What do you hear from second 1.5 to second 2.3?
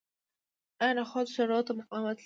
ته مقاومت لري؟